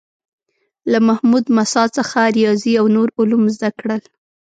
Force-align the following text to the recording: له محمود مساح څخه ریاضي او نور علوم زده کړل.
له 0.91 0.97
محمود 1.07 1.45
مساح 1.57 1.87
څخه 1.97 2.19
ریاضي 2.37 2.73
او 2.79 2.85
نور 2.95 3.07
علوم 3.19 3.43
زده 3.55 3.69
کړل. 3.79 4.01